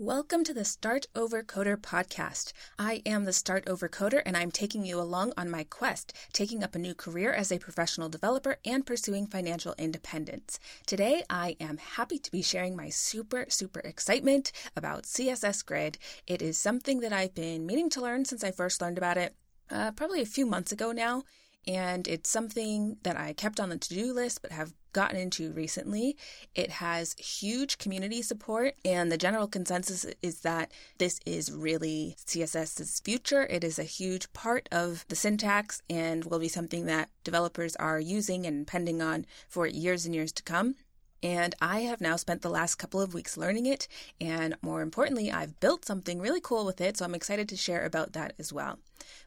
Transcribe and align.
Welcome 0.00 0.44
to 0.44 0.54
the 0.54 0.64
Start 0.64 1.08
Over 1.14 1.42
Coder 1.42 1.76
podcast. 1.76 2.54
I 2.78 3.02
am 3.04 3.26
the 3.26 3.34
Start 3.34 3.68
Over 3.68 3.86
Coder 3.86 4.22
and 4.24 4.34
I'm 4.34 4.50
taking 4.50 4.86
you 4.86 4.98
along 4.98 5.34
on 5.36 5.50
my 5.50 5.64
quest, 5.64 6.14
taking 6.32 6.64
up 6.64 6.74
a 6.74 6.78
new 6.78 6.94
career 6.94 7.34
as 7.34 7.52
a 7.52 7.58
professional 7.58 8.08
developer 8.08 8.56
and 8.64 8.86
pursuing 8.86 9.26
financial 9.26 9.74
independence. 9.76 10.58
Today, 10.86 11.22
I 11.28 11.54
am 11.60 11.76
happy 11.76 12.18
to 12.18 12.30
be 12.30 12.40
sharing 12.40 12.74
my 12.74 12.88
super, 12.88 13.44
super 13.50 13.80
excitement 13.80 14.52
about 14.74 15.02
CSS 15.02 15.66
Grid. 15.66 15.98
It 16.26 16.40
is 16.40 16.56
something 16.56 17.00
that 17.00 17.12
I've 17.12 17.34
been 17.34 17.66
meaning 17.66 17.90
to 17.90 18.00
learn 18.00 18.24
since 18.24 18.42
I 18.42 18.52
first 18.52 18.80
learned 18.80 18.96
about 18.96 19.18
it, 19.18 19.36
uh, 19.70 19.90
probably 19.90 20.22
a 20.22 20.26
few 20.26 20.46
months 20.46 20.72
ago 20.72 20.92
now 20.92 21.24
and 21.66 22.08
it's 22.08 22.30
something 22.30 22.96
that 23.02 23.18
I 23.18 23.34
kept 23.34 23.60
on 23.60 23.68
the 23.68 23.76
to 23.76 23.94
do 23.94 24.14
list 24.14 24.40
but 24.40 24.52
have 24.52 24.72
gotten 24.92 25.18
into 25.18 25.52
recently. 25.52 26.16
It 26.54 26.70
has 26.70 27.14
huge 27.14 27.78
community 27.78 28.22
support, 28.22 28.74
and 28.84 29.10
the 29.10 29.18
general 29.18 29.46
consensus 29.46 30.06
is 30.22 30.40
that 30.40 30.72
this 30.98 31.20
is 31.26 31.52
really 31.52 32.16
CSS's 32.26 33.00
future. 33.00 33.46
It 33.46 33.64
is 33.64 33.78
a 33.78 33.84
huge 33.84 34.32
part 34.32 34.68
of 34.70 35.04
the 35.08 35.16
syntax 35.16 35.82
and 35.88 36.24
will 36.24 36.38
be 36.38 36.48
something 36.48 36.86
that 36.86 37.10
developers 37.24 37.76
are 37.76 38.00
using 38.00 38.46
and 38.46 38.66
depending 38.66 39.00
on 39.02 39.26
for 39.48 39.66
years 39.66 40.06
and 40.06 40.14
years 40.14 40.32
to 40.32 40.42
come. 40.42 40.76
And 41.22 41.54
I 41.60 41.80
have 41.80 42.00
now 42.00 42.16
spent 42.16 42.42
the 42.42 42.48
last 42.48 42.76
couple 42.76 43.00
of 43.00 43.12
weeks 43.12 43.36
learning 43.36 43.66
it. 43.66 43.88
And 44.20 44.54
more 44.62 44.80
importantly, 44.80 45.30
I've 45.30 45.60
built 45.60 45.84
something 45.84 46.18
really 46.20 46.40
cool 46.40 46.64
with 46.64 46.80
it. 46.80 46.96
So 46.96 47.04
I'm 47.04 47.14
excited 47.14 47.48
to 47.50 47.56
share 47.56 47.84
about 47.84 48.14
that 48.14 48.32
as 48.38 48.52
well. 48.52 48.78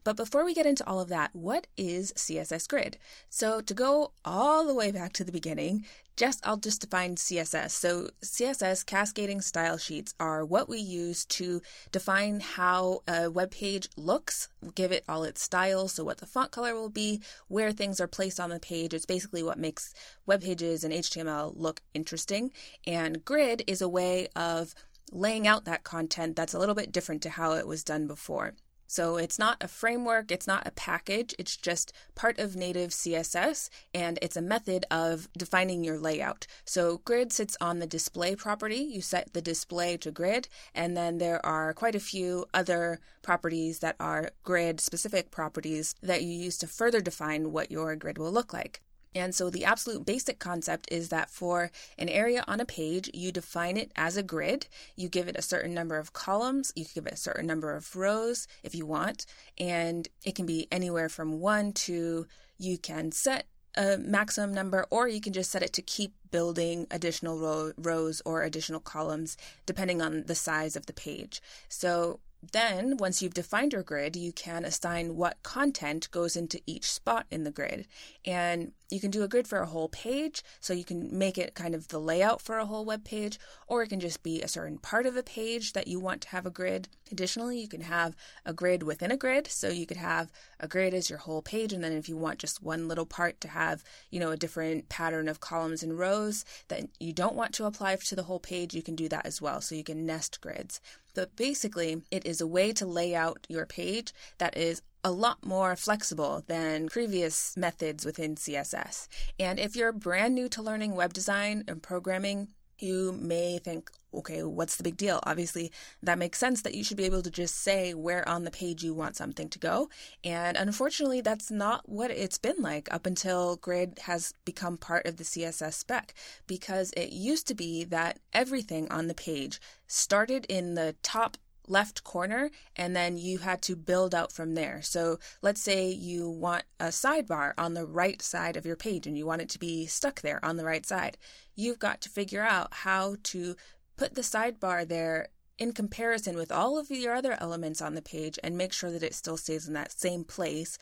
But 0.03 0.17
before 0.17 0.45
we 0.45 0.53
get 0.53 0.65
into 0.65 0.87
all 0.87 0.99
of 0.99 1.09
that, 1.09 1.31
what 1.33 1.67
is 1.77 2.13
CSS 2.13 2.67
Grid? 2.67 2.97
So 3.29 3.61
to 3.61 3.73
go 3.73 4.11
all 4.25 4.65
the 4.65 4.73
way 4.73 4.91
back 4.91 5.13
to 5.13 5.23
the 5.23 5.31
beginning, 5.31 5.85
just 6.15 6.45
I'll 6.45 6.57
just 6.57 6.81
define 6.81 7.15
CSS. 7.15 7.71
So 7.71 8.09
CSS 8.21 8.85
cascading 8.85 9.41
style 9.41 9.77
sheets 9.77 10.13
are 10.19 10.45
what 10.45 10.69
we 10.69 10.77
use 10.77 11.25
to 11.25 11.61
define 11.91 12.39
how 12.39 13.01
a 13.07 13.31
web 13.31 13.51
page 13.51 13.89
looks, 13.97 14.49
give 14.75 14.91
it 14.91 15.03
all 15.09 15.23
its 15.23 15.41
styles, 15.41 15.93
so 15.93 16.03
what 16.03 16.19
the 16.19 16.25
font 16.25 16.51
color 16.51 16.75
will 16.75 16.89
be, 16.89 17.21
where 17.47 17.71
things 17.71 17.99
are 17.99 18.07
placed 18.07 18.39
on 18.39 18.49
the 18.49 18.59
page. 18.59 18.93
It's 18.93 19.05
basically 19.05 19.41
what 19.41 19.57
makes 19.57 19.93
web 20.25 20.41
pages 20.41 20.83
and 20.83 20.93
HTML 20.93 21.53
look 21.55 21.81
interesting. 21.93 22.51
And 22.85 23.25
grid 23.25 23.63
is 23.65 23.81
a 23.81 23.89
way 23.89 24.27
of 24.35 24.75
laying 25.11 25.47
out 25.47 25.65
that 25.65 25.83
content 25.83 26.35
that's 26.35 26.53
a 26.53 26.59
little 26.59 26.75
bit 26.75 26.91
different 26.91 27.21
to 27.23 27.29
how 27.29 27.53
it 27.53 27.67
was 27.67 27.83
done 27.83 28.07
before. 28.07 28.53
So 28.87 29.17
it's 29.17 29.39
not 29.39 29.57
a 29.61 29.67
framework, 29.67 30.31
it's 30.31 30.47
not 30.47 30.67
a 30.67 30.71
package, 30.71 31.33
it's 31.39 31.57
just 31.57 31.93
part 32.15 32.39
of 32.39 32.55
native 32.55 32.91
CSS 32.91 33.69
and 33.93 34.19
it's 34.21 34.35
a 34.35 34.41
method 34.41 34.85
of 34.91 35.27
defining 35.37 35.83
your 35.83 35.97
layout. 35.97 36.45
So 36.65 37.01
grid 37.05 37.31
sits 37.31 37.57
on 37.59 37.79
the 37.79 37.87
display 37.87 38.35
property. 38.35 38.77
You 38.77 39.01
set 39.01 39.33
the 39.33 39.41
display 39.41 39.97
to 39.97 40.11
grid, 40.11 40.47
and 40.73 40.95
then 40.95 41.17
there 41.17 41.43
are 41.45 41.73
quite 41.73 41.95
a 41.95 41.99
few 41.99 42.45
other 42.53 42.99
properties 43.21 43.79
that 43.79 43.95
are 43.99 44.31
grid 44.43 44.79
specific 44.79 45.31
properties 45.31 45.95
that 46.01 46.23
you 46.23 46.31
use 46.31 46.57
to 46.59 46.67
further 46.67 47.01
define 47.01 47.51
what 47.51 47.71
your 47.71 47.95
grid 47.95 48.17
will 48.17 48.31
look 48.31 48.53
like. 48.53 48.81
And 49.15 49.33
so 49.33 49.49
the 49.49 49.65
absolute 49.65 50.05
basic 50.05 50.39
concept 50.39 50.87
is 50.91 51.09
that 51.09 51.29
for 51.29 51.71
an 51.97 52.09
area 52.09 52.43
on 52.47 52.59
a 52.59 52.65
page, 52.65 53.09
you 53.13 53.31
define 53.31 53.77
it 53.77 53.91
as 53.95 54.17
a 54.17 54.23
grid. 54.23 54.67
You 54.95 55.09
give 55.09 55.27
it 55.27 55.37
a 55.37 55.41
certain 55.41 55.73
number 55.73 55.97
of 55.97 56.13
columns, 56.13 56.73
you 56.75 56.85
give 56.93 57.07
it 57.07 57.13
a 57.13 57.17
certain 57.17 57.45
number 57.45 57.75
of 57.75 57.95
rows 57.95 58.47
if 58.63 58.75
you 58.75 58.85
want, 58.85 59.25
and 59.57 60.07
it 60.25 60.35
can 60.35 60.45
be 60.45 60.67
anywhere 60.71 61.09
from 61.09 61.39
one 61.39 61.73
to 61.73 62.27
you 62.57 62.77
can 62.77 63.11
set 63.11 63.45
a 63.75 63.97
maximum 63.97 64.53
number, 64.53 64.85
or 64.91 65.07
you 65.07 65.19
can 65.19 65.33
just 65.33 65.51
set 65.51 65.63
it 65.63 65.73
to 65.73 65.81
keep 65.81 66.13
building 66.31 66.85
additional 66.91 67.39
row, 67.39 67.71
rows 67.77 68.21
or 68.25 68.43
additional 68.43 68.79
columns 68.79 69.35
depending 69.65 70.01
on 70.01 70.23
the 70.27 70.35
size 70.35 70.75
of 70.75 70.85
the 70.85 70.93
page. 70.93 71.41
So 71.69 72.19
then, 72.51 72.97
once 72.97 73.21
you've 73.21 73.33
defined 73.33 73.71
your 73.71 73.83
grid, 73.83 74.15
you 74.15 74.33
can 74.33 74.65
assign 74.65 75.15
what 75.15 75.41
content 75.43 76.11
goes 76.11 76.35
into 76.35 76.59
each 76.65 76.91
spot 76.91 77.25
in 77.31 77.45
the 77.45 77.51
grid. 77.51 77.87
And 78.25 78.73
you 78.93 78.99
can 78.99 79.11
do 79.11 79.23
a 79.23 79.27
grid 79.27 79.47
for 79.47 79.57
a 79.57 79.65
whole 79.65 79.89
page, 79.89 80.43
so 80.59 80.71
you 80.71 80.83
can 80.83 81.17
make 81.17 81.37
it 81.39 81.55
kind 81.55 81.73
of 81.73 81.87
the 81.87 81.99
layout 81.99 82.41
for 82.41 82.59
a 82.59 82.65
whole 82.65 82.85
web 82.85 83.03
page, 83.03 83.39
or 83.67 83.81
it 83.81 83.87
can 83.87 83.99
just 83.99 84.21
be 84.21 84.41
a 84.41 84.47
certain 84.47 84.77
part 84.77 85.07
of 85.07 85.17
a 85.17 85.23
page 85.23 85.73
that 85.73 85.87
you 85.87 85.99
want 85.99 86.21
to 86.21 86.29
have 86.29 86.45
a 86.45 86.51
grid. 86.51 86.87
Additionally, 87.11 87.59
you 87.59 87.67
can 87.67 87.81
have 87.81 88.15
a 88.45 88.53
grid 88.53 88.83
within 88.83 89.11
a 89.11 89.17
grid, 89.17 89.47
so 89.47 89.67
you 89.69 89.87
could 89.87 89.97
have 89.97 90.31
a 90.59 90.67
grid 90.67 90.93
as 90.93 91.09
your 91.09 91.19
whole 91.19 91.41
page, 91.41 91.73
and 91.73 91.83
then 91.83 91.91
if 91.91 92.07
you 92.07 92.15
want 92.15 92.37
just 92.37 92.61
one 92.61 92.87
little 92.87 93.05
part 93.07 93.41
to 93.41 93.47
have, 93.47 93.83
you 94.11 94.19
know, 94.19 94.29
a 94.29 94.37
different 94.37 94.89
pattern 94.89 95.27
of 95.27 95.39
columns 95.39 95.81
and 95.81 95.97
rows 95.97 96.45
that 96.67 96.83
you 96.99 97.13
don't 97.13 97.35
want 97.35 97.53
to 97.53 97.65
apply 97.65 97.95
to 97.95 98.15
the 98.15 98.23
whole 98.23 98.39
page, 98.39 98.75
you 98.75 98.83
can 98.83 98.95
do 98.95 99.09
that 99.09 99.25
as 99.25 99.41
well. 99.41 99.59
So 99.59 99.73
you 99.73 99.83
can 99.83 100.05
nest 100.05 100.39
grids. 100.39 100.79
But 101.15 101.35
basically, 101.35 102.01
it 102.11 102.25
is 102.25 102.41
a 102.41 102.47
way 102.47 102.73
to 102.73 102.85
lay 102.85 103.13
out 103.15 103.45
your 103.49 103.65
page 103.65 104.13
that 104.39 104.57
is 104.57 104.81
a 105.03 105.11
lot 105.11 105.45
more 105.45 105.75
flexible 105.75 106.43
than 106.47 106.87
previous 106.89 107.55
methods 107.57 108.05
within 108.05 108.35
CSS. 108.35 109.07
And 109.39 109.59
if 109.59 109.75
you're 109.75 109.91
brand 109.91 110.35
new 110.35 110.47
to 110.49 110.61
learning 110.61 110.95
web 110.95 111.13
design 111.13 111.63
and 111.67 111.83
programming, 111.83 112.49
you 112.79 113.13
may 113.13 113.59
think, 113.59 113.89
okay, 114.13 114.43
what's 114.43 114.75
the 114.75 114.83
big 114.83 114.97
deal? 114.97 115.19
Obviously, 115.23 115.71
that 116.01 116.17
makes 116.17 116.37
sense 116.37 116.61
that 116.63 116.73
you 116.73 116.83
should 116.83 116.97
be 116.97 117.05
able 117.05 117.21
to 117.21 117.31
just 117.31 117.55
say 117.55 117.93
where 117.93 118.27
on 118.27 118.43
the 118.43 118.51
page 118.51 118.83
you 118.83 118.93
want 118.93 119.15
something 119.15 119.47
to 119.49 119.59
go. 119.59 119.89
And 120.23 120.57
unfortunately, 120.57 121.21
that's 121.21 121.49
not 121.49 121.87
what 121.87 122.11
it's 122.11 122.37
been 122.37 122.61
like 122.61 122.93
up 122.93 123.05
until 123.05 123.55
Grid 123.57 123.99
has 124.03 124.33
become 124.43 124.77
part 124.77 125.05
of 125.05 125.17
the 125.17 125.23
CSS 125.23 125.73
spec, 125.73 126.13
because 126.47 126.91
it 126.97 127.11
used 127.11 127.47
to 127.47 127.55
be 127.55 127.83
that 127.85 128.19
everything 128.33 128.91
on 128.91 129.07
the 129.07 129.13
page 129.15 129.61
started 129.87 130.45
in 130.49 130.75
the 130.75 130.95
top 131.03 131.37
left 131.67 132.03
corner 132.03 132.51
and 132.75 132.95
then 132.95 133.17
you 133.17 133.39
had 133.39 133.61
to 133.63 133.75
build 133.75 134.13
out 134.13 134.31
from 134.31 134.55
there. 134.55 134.81
So 134.81 135.19
let's 135.41 135.61
say 135.61 135.89
you 135.89 136.29
want 136.29 136.63
a 136.79 136.87
sidebar 136.87 137.53
on 137.57 137.73
the 137.73 137.85
right 137.85 138.21
side 138.21 138.57
of 138.57 138.65
your 138.65 138.75
page 138.75 139.07
and 139.07 139.17
you 139.17 139.25
want 139.25 139.41
it 139.41 139.49
to 139.49 139.59
be 139.59 139.85
stuck 139.85 140.21
there 140.21 140.43
on 140.43 140.57
the 140.57 140.65
right 140.65 140.85
side. 140.85 141.17
You've 141.55 141.79
got 141.79 142.01
to 142.01 142.09
figure 142.09 142.43
out 142.43 142.73
how 142.73 143.15
to 143.23 143.55
put 143.95 144.15
the 144.15 144.21
sidebar 144.21 144.87
there 144.87 145.29
in 145.57 145.71
comparison 145.71 146.35
with 146.35 146.51
all 146.51 146.77
of 146.77 146.89
your 146.89 147.13
other 147.13 147.37
elements 147.39 147.81
on 147.81 147.93
the 147.93 148.01
page 148.01 148.39
and 148.43 148.57
make 148.57 148.73
sure 148.73 148.91
that 148.91 149.03
it 149.03 149.13
still 149.13 149.37
stays 149.37 149.67
in 149.67 149.73
that 149.73 149.91
same 149.91 150.23
place, 150.23 150.77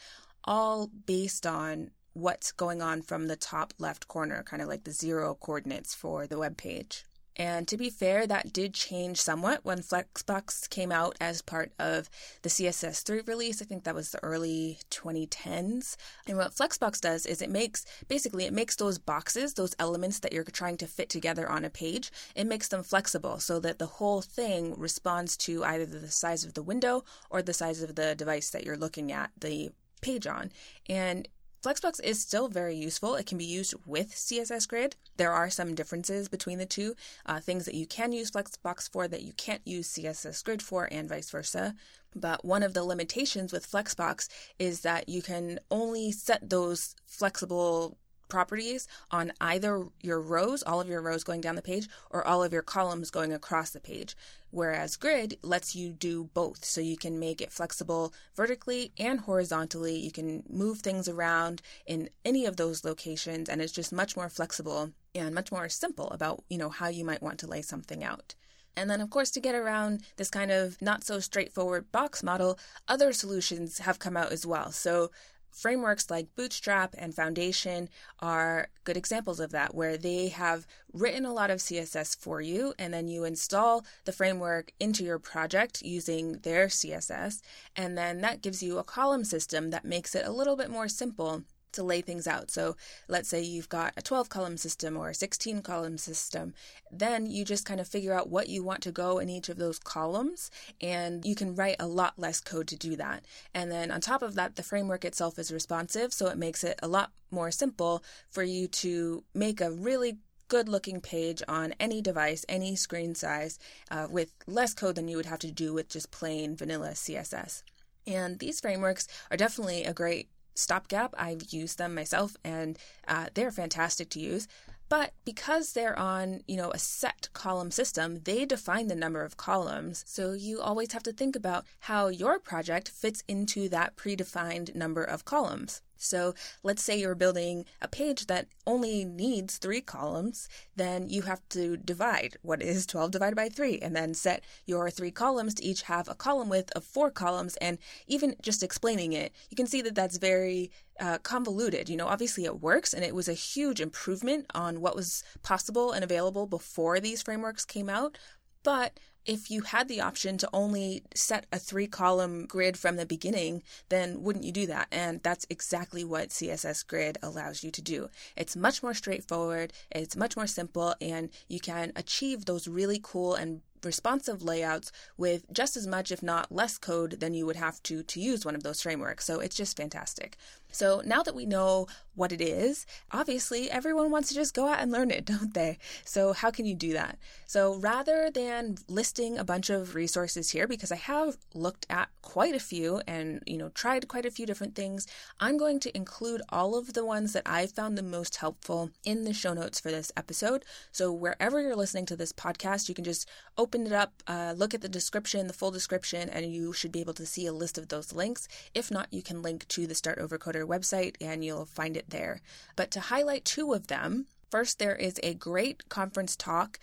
all 0.45 0.87
based 1.05 1.45
on 1.45 1.91
what's 2.13 2.51
going 2.51 2.81
on 2.81 3.01
from 3.01 3.27
the 3.27 3.35
top 3.35 3.73
left 3.77 4.07
corner, 4.07 4.43
kind 4.43 4.61
of 4.61 4.67
like 4.67 4.83
the 4.83 4.91
zero 4.91 5.35
coordinates 5.35 5.93
for 5.93 6.27
the 6.27 6.37
web 6.37 6.57
page. 6.57 7.05
And 7.41 7.67
to 7.69 7.75
be 7.75 7.89
fair, 7.89 8.27
that 8.27 8.53
did 8.53 8.75
change 8.75 9.19
somewhat 9.19 9.65
when 9.65 9.79
Flexbox 9.79 10.69
came 10.69 10.91
out 10.91 11.17
as 11.19 11.41
part 11.41 11.71
of 11.79 12.07
the 12.43 12.49
CSS3 12.49 13.27
release. 13.27 13.63
I 13.63 13.65
think 13.65 13.83
that 13.83 13.95
was 13.95 14.11
the 14.11 14.23
early 14.23 14.77
2010s. 14.91 15.95
And 16.27 16.37
what 16.37 16.53
Flexbox 16.53 17.01
does 17.01 17.25
is 17.25 17.41
it 17.41 17.49
makes 17.49 17.83
basically 18.07 18.45
it 18.45 18.53
makes 18.53 18.75
those 18.75 18.99
boxes, 18.99 19.55
those 19.55 19.75
elements 19.79 20.19
that 20.19 20.33
you're 20.33 20.43
trying 20.43 20.77
to 20.77 20.85
fit 20.85 21.09
together 21.09 21.49
on 21.49 21.65
a 21.65 21.71
page, 21.71 22.11
it 22.35 22.45
makes 22.45 22.67
them 22.67 22.83
flexible 22.83 23.39
so 23.39 23.59
that 23.59 23.79
the 23.79 23.87
whole 23.87 24.21
thing 24.21 24.75
responds 24.77 25.35
to 25.37 25.63
either 25.63 25.87
the 25.87 26.11
size 26.11 26.43
of 26.43 26.53
the 26.53 26.61
window 26.61 27.03
or 27.31 27.41
the 27.41 27.53
size 27.53 27.81
of 27.81 27.95
the 27.95 28.13
device 28.13 28.51
that 28.51 28.65
you're 28.65 28.77
looking 28.77 29.11
at 29.11 29.31
the 29.35 29.71
page 30.01 30.27
on. 30.27 30.51
And 30.87 31.27
Flexbox 31.61 32.03
is 32.03 32.19
still 32.19 32.47
very 32.47 32.75
useful. 32.75 33.15
It 33.15 33.27
can 33.27 33.37
be 33.37 33.45
used 33.45 33.75
with 33.85 34.15
CSS 34.15 34.67
Grid. 34.67 34.95
There 35.17 35.31
are 35.31 35.49
some 35.51 35.75
differences 35.75 36.27
between 36.27 36.57
the 36.57 36.65
two, 36.65 36.95
uh, 37.27 37.39
things 37.39 37.65
that 37.65 37.75
you 37.75 37.85
can 37.85 38.11
use 38.11 38.31
Flexbox 38.31 38.89
for 38.89 39.07
that 39.07 39.21
you 39.21 39.33
can't 39.33 39.61
use 39.63 39.93
CSS 39.93 40.43
Grid 40.43 40.63
for, 40.63 40.89
and 40.91 41.07
vice 41.07 41.29
versa. 41.29 41.75
But 42.15 42.43
one 42.43 42.63
of 42.63 42.73
the 42.73 42.83
limitations 42.83 43.53
with 43.53 43.69
Flexbox 43.69 44.27
is 44.57 44.81
that 44.81 45.07
you 45.07 45.21
can 45.21 45.59
only 45.69 46.11
set 46.11 46.49
those 46.49 46.95
flexible 47.05 47.95
properties 48.31 48.87
on 49.11 49.31
either 49.39 49.85
your 50.01 50.19
rows, 50.19 50.63
all 50.63 50.81
of 50.81 50.89
your 50.89 51.01
rows 51.01 51.23
going 51.23 51.41
down 51.41 51.55
the 51.55 51.61
page, 51.61 51.87
or 52.09 52.25
all 52.25 52.43
of 52.43 52.51
your 52.51 52.63
columns 52.63 53.11
going 53.11 53.31
across 53.31 53.69
the 53.69 53.79
page. 53.79 54.15
Whereas 54.49 54.97
grid 54.97 55.37
lets 55.43 55.75
you 55.75 55.91
do 55.93 56.29
both. 56.33 56.65
So 56.65 56.81
you 56.81 56.97
can 56.97 57.19
make 57.19 57.41
it 57.41 57.51
flexible 57.51 58.13
vertically 58.35 58.91
and 58.97 59.19
horizontally. 59.19 59.95
You 59.95 60.11
can 60.11 60.43
move 60.49 60.79
things 60.79 61.07
around 61.07 61.61
in 61.85 62.09
any 62.25 62.45
of 62.45 62.57
those 62.57 62.83
locations, 62.83 63.47
and 63.47 63.61
it's 63.61 63.71
just 63.71 63.93
much 63.93 64.15
more 64.15 64.29
flexible 64.29 64.91
and 65.13 65.35
much 65.35 65.51
more 65.51 65.69
simple 65.69 66.09
about, 66.09 66.43
you 66.49 66.57
know, 66.57 66.69
how 66.69 66.87
you 66.87 67.05
might 67.05 67.21
want 67.21 67.39
to 67.39 67.47
lay 67.47 67.61
something 67.61 68.03
out. 68.03 68.33
And 68.75 68.89
then, 68.89 69.01
of 69.01 69.09
course, 69.09 69.31
to 69.31 69.41
get 69.41 69.55
around 69.55 70.03
this 70.15 70.29
kind 70.29 70.51
of 70.51 70.81
not 70.81 71.03
so 71.03 71.19
straightforward 71.19 71.91
box 71.91 72.23
model, 72.23 72.57
other 72.87 73.11
solutions 73.11 73.79
have 73.79 73.99
come 73.99 74.15
out 74.15 74.31
as 74.31 74.45
well. 74.45 74.71
So, 74.71 75.11
frameworks 75.51 76.09
like 76.09 76.35
Bootstrap 76.35 76.95
and 76.97 77.13
Foundation 77.13 77.89
are 78.19 78.69
good 78.83 78.97
examples 78.97 79.39
of 79.39 79.51
that, 79.51 79.75
where 79.75 79.97
they 79.97 80.29
have 80.29 80.65
written 80.93 81.25
a 81.25 81.33
lot 81.33 81.51
of 81.51 81.59
CSS 81.59 82.17
for 82.17 82.41
you, 82.41 82.73
and 82.79 82.93
then 82.93 83.07
you 83.07 83.23
install 83.23 83.85
the 84.05 84.11
framework 84.11 84.71
into 84.79 85.03
your 85.03 85.19
project 85.19 85.81
using 85.81 86.39
their 86.39 86.67
CSS, 86.67 87.41
and 87.75 87.97
then 87.97 88.21
that 88.21 88.41
gives 88.41 88.63
you 88.63 88.77
a 88.77 88.83
column 88.83 89.23
system 89.23 89.69
that 89.69 89.85
makes 89.85 90.15
it 90.15 90.25
a 90.25 90.31
little 90.31 90.55
bit 90.55 90.69
more 90.69 90.87
simple 90.87 91.43
to 91.73 91.83
lay 91.83 92.01
things 92.01 92.27
out. 92.27 92.51
So 92.51 92.75
let's 93.07 93.29
say 93.29 93.41
you've 93.41 93.69
got 93.69 93.93
a 93.97 94.01
12 94.01 94.29
column 94.29 94.57
system 94.57 94.97
or 94.97 95.09
a 95.09 95.15
16 95.15 95.61
column 95.61 95.97
system, 95.97 96.53
then 96.91 97.25
you 97.25 97.45
just 97.45 97.65
kind 97.65 97.79
of 97.79 97.87
figure 97.87 98.13
out 98.13 98.29
what 98.29 98.49
you 98.49 98.63
want 98.63 98.81
to 98.83 98.91
go 98.91 99.19
in 99.19 99.29
each 99.29 99.49
of 99.49 99.57
those 99.57 99.79
columns 99.79 100.51
and 100.81 101.25
you 101.25 101.35
can 101.35 101.55
write 101.55 101.75
a 101.79 101.87
lot 101.87 102.13
less 102.17 102.39
code 102.39 102.67
to 102.67 102.75
do 102.75 102.95
that. 102.95 103.25
And 103.53 103.71
then 103.71 103.91
on 103.91 104.01
top 104.01 104.21
of 104.21 104.35
that, 104.35 104.55
the 104.55 104.63
framework 104.63 105.05
itself 105.05 105.39
is 105.39 105.51
responsive, 105.51 106.13
so 106.13 106.27
it 106.27 106.37
makes 106.37 106.63
it 106.63 106.79
a 106.81 106.87
lot 106.87 107.11
more 107.29 107.51
simple 107.51 108.03
for 108.29 108.43
you 108.43 108.67
to 108.67 109.23
make 109.33 109.61
a 109.61 109.71
really 109.71 110.17
good 110.51 110.67
looking 110.67 110.99
page 110.99 111.41
on 111.47 111.73
any 111.79 112.01
device, 112.01 112.45
any 112.49 112.75
screen 112.75 113.15
size, 113.15 113.57
uh, 113.89 114.07
with 114.09 114.33
less 114.47 114.73
code 114.73 114.95
than 114.95 115.07
you 115.07 115.15
would 115.15 115.25
have 115.25 115.39
to 115.39 115.49
do 115.49 115.73
with 115.73 115.87
just 115.87 116.11
plain 116.11 116.57
vanilla 116.57 116.89
CSS. 116.89 117.63
And 118.05 118.37
these 118.39 118.59
frameworks 118.59 119.07
are 119.29 119.37
definitely 119.37 119.85
a 119.85 119.93
great 119.93 120.27
stopgap. 120.53 121.13
I've 121.17 121.53
used 121.53 121.77
them 121.77 121.95
myself 121.95 122.35
and 122.43 122.77
uh, 123.07 123.27
they're 123.33 123.51
fantastic 123.51 124.09
to 124.11 124.19
use. 124.19 124.47
But 124.89 125.13
because 125.23 125.71
they're 125.71 125.97
on, 125.97 126.41
you 126.47 126.57
know, 126.57 126.71
a 126.71 126.77
set 126.77 127.29
column 127.31 127.71
system, 127.71 128.19
they 128.23 128.43
define 128.45 128.87
the 128.87 128.95
number 128.95 129.23
of 129.23 129.37
columns. 129.37 130.03
So 130.05 130.33
you 130.33 130.59
always 130.59 130.91
have 130.91 131.03
to 131.03 131.13
think 131.13 131.33
about 131.37 131.65
how 131.79 132.09
your 132.09 132.39
project 132.39 132.89
fits 132.89 133.23
into 133.25 133.69
that 133.69 133.95
predefined 133.95 134.75
number 134.75 135.01
of 135.01 135.23
columns. 135.23 135.81
So 136.01 136.33
let's 136.63 136.83
say 136.83 136.99
you're 136.99 137.15
building 137.15 137.65
a 137.81 137.87
page 137.87 138.27
that 138.27 138.47
only 138.65 139.05
needs 139.05 139.57
three 139.57 139.81
columns, 139.81 140.49
then 140.75 141.09
you 141.09 141.23
have 141.23 141.41
to 141.49 141.77
divide 141.77 142.37
what 142.41 142.61
is 142.61 142.85
12 142.85 143.11
divided 143.11 143.35
by 143.35 143.49
3 143.49 143.79
and 143.79 143.95
then 143.95 144.13
set 144.13 144.43
your 144.65 144.89
three 144.89 145.11
columns 145.11 145.53
to 145.55 145.63
each 145.63 145.83
have 145.83 146.07
a 146.07 146.15
column 146.15 146.49
width 146.49 146.71
of 146.71 146.83
four 146.83 147.11
columns. 147.11 147.55
And 147.57 147.77
even 148.07 148.35
just 148.41 148.63
explaining 148.63 149.13
it, 149.13 149.31
you 149.49 149.55
can 149.55 149.67
see 149.67 149.81
that 149.81 149.95
that's 149.95 150.17
very 150.17 150.71
uh, 150.99 151.17
convoluted. 151.19 151.89
You 151.89 151.97
know, 151.97 152.07
obviously 152.07 152.45
it 152.45 152.61
works 152.61 152.93
and 152.93 153.03
it 153.03 153.15
was 153.15 153.27
a 153.27 153.33
huge 153.33 153.81
improvement 153.81 154.45
on 154.53 154.81
what 154.81 154.95
was 154.95 155.23
possible 155.43 155.91
and 155.91 156.03
available 156.03 156.47
before 156.47 156.99
these 156.99 157.21
frameworks 157.21 157.65
came 157.65 157.89
out. 157.89 158.17
But 158.63 158.99
if 159.25 159.51
you 159.51 159.61
had 159.61 159.87
the 159.87 160.01
option 160.01 160.37
to 160.39 160.49
only 160.53 161.03
set 161.13 161.45
a 161.51 161.59
three 161.59 161.87
column 161.87 162.45
grid 162.45 162.77
from 162.77 162.95
the 162.95 163.05
beginning, 163.05 163.63
then 163.89 164.23
wouldn't 164.23 164.45
you 164.45 164.51
do 164.51 164.67
that? 164.67 164.87
And 164.91 165.21
that's 165.23 165.45
exactly 165.49 166.03
what 166.03 166.29
CSS 166.29 166.85
Grid 166.87 167.17
allows 167.21 167.63
you 167.63 167.71
to 167.71 167.81
do. 167.81 168.09
It's 168.35 168.55
much 168.55 168.81
more 168.81 168.93
straightforward, 168.93 169.73
it's 169.91 170.15
much 170.15 170.35
more 170.35 170.47
simple, 170.47 170.95
and 170.99 171.29
you 171.47 171.59
can 171.59 171.91
achieve 171.95 172.45
those 172.45 172.67
really 172.67 172.99
cool 173.01 173.35
and 173.35 173.61
responsive 173.83 174.43
layouts 174.43 174.91
with 175.17 175.51
just 175.51 175.77
as 175.77 175.87
much, 175.87 176.11
if 176.11 176.21
not 176.21 176.51
less 176.51 176.77
code 176.77 177.19
than 177.19 177.33
you 177.33 177.45
would 177.45 177.55
have 177.55 177.81
to 177.83 178.03
to 178.03 178.19
use 178.19 178.45
one 178.45 178.55
of 178.55 178.63
those 178.63 178.81
frameworks. 178.81 179.25
So 179.25 179.39
it's 179.39 179.55
just 179.55 179.77
fantastic. 179.77 180.37
So 180.71 181.01
now 181.05 181.21
that 181.23 181.35
we 181.35 181.45
know 181.45 181.87
what 182.15 182.31
it 182.31 182.41
is, 182.41 182.85
obviously 183.11 183.69
everyone 183.69 184.11
wants 184.11 184.29
to 184.29 184.35
just 184.35 184.53
go 184.53 184.67
out 184.67 184.79
and 184.79 184.91
learn 184.91 185.11
it, 185.11 185.25
don't 185.33 185.53
they? 185.53 185.77
So 186.05 186.33
how 186.33 186.51
can 186.51 186.65
you 186.65 186.75
do 186.75 186.93
that? 186.93 187.17
So 187.45 187.75
rather 187.75 188.29
than 188.33 188.77
listing 188.87 189.37
a 189.37 189.43
bunch 189.43 189.69
of 189.69 189.95
resources 189.95 190.51
here, 190.51 190.67
because 190.67 190.91
I 190.91 190.95
have 190.95 191.37
looked 191.53 191.85
at 191.89 192.09
quite 192.21 192.55
a 192.55 192.59
few 192.59 193.01
and 193.07 193.41
you 193.45 193.57
know 193.57 193.69
tried 193.69 194.07
quite 194.07 194.25
a 194.25 194.31
few 194.31 194.45
different 194.45 194.75
things, 194.75 195.07
I'm 195.39 195.57
going 195.57 195.79
to 195.81 195.95
include 195.95 196.41
all 196.49 196.77
of 196.77 196.93
the 196.93 197.05
ones 197.05 197.33
that 197.33 197.43
I 197.45 197.67
found 197.67 197.97
the 197.97 198.03
most 198.03 198.37
helpful 198.37 198.91
in 199.03 199.25
the 199.25 199.33
show 199.33 199.53
notes 199.53 199.79
for 199.79 199.91
this 199.91 200.11
episode. 200.15 200.63
So 200.91 201.11
wherever 201.11 201.61
you're 201.61 201.75
listening 201.75 202.05
to 202.07 202.15
this 202.15 202.33
podcast, 202.33 202.87
you 202.87 202.95
can 202.95 203.03
just 203.03 203.27
open 203.57 203.70
it 203.75 203.91
up, 203.91 204.23
uh, 204.27 204.53
look 204.55 204.73
at 204.73 204.81
the 204.81 204.89
description, 204.89 205.47
the 205.47 205.53
full 205.53 205.71
description, 205.71 206.29
and 206.29 206.45
you 206.45 206.73
should 206.73 206.91
be 206.91 207.01
able 207.01 207.13
to 207.15 207.25
see 207.25 207.45
a 207.45 207.53
list 207.53 207.77
of 207.77 207.87
those 207.87 208.13
links. 208.13 208.47
If 208.73 208.91
not, 208.91 209.07
you 209.11 209.21
can 209.21 209.41
link 209.41 209.67
to 209.69 209.87
the 209.87 209.95
Start 209.95 210.19
Over 210.19 210.37
Coder 210.37 210.65
website 210.65 211.15
and 211.21 211.43
you'll 211.43 211.65
find 211.65 211.95
it 211.97 212.09
there. 212.09 212.41
But 212.75 212.91
to 212.91 212.99
highlight 212.99 213.45
two 213.45 213.73
of 213.73 213.87
them, 213.87 214.27
First, 214.51 214.79
there 214.79 214.97
is 214.97 215.17
a 215.23 215.33
great 215.33 215.87
conference 215.87 216.35
talk 216.35 216.77